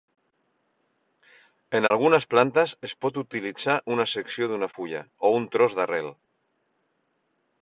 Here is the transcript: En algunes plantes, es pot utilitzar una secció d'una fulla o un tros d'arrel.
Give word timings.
En 1.79 1.87
algunes 1.89 2.25
plantes, 2.33 2.73
es 2.89 2.95
pot 3.05 3.19
utilitzar 3.25 3.77
una 3.97 4.09
secció 4.15 4.49
d'una 4.53 4.71
fulla 4.75 5.05
o 5.31 5.35
un 5.43 5.49
tros 5.57 5.77
d'arrel. 5.83 6.11